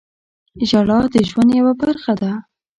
[0.69, 2.31] •ژړا د ژوند یوه برخه ده.